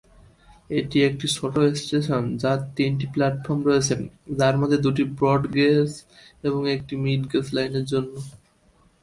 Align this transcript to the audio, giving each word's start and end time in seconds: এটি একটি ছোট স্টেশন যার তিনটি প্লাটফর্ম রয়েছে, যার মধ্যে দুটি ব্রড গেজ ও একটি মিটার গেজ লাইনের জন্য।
এটি 0.69 0.97
একটি 1.09 1.27
ছোট 1.37 1.53
স্টেশন 1.81 2.23
যার 2.41 2.59
তিনটি 2.77 3.05
প্লাটফর্ম 3.13 3.59
রয়েছে, 3.69 3.93
যার 4.39 4.55
মধ্যে 4.61 4.77
দুটি 4.85 5.03
ব্রড 5.17 5.43
গেজ 5.55 5.89
ও 6.47 6.59
একটি 6.75 6.93
মিটার 7.03 7.27
গেজ 7.31 7.47
লাইনের 7.55 7.85
জন্য। 7.91 8.13